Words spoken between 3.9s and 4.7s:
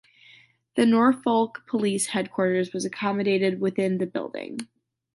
the building.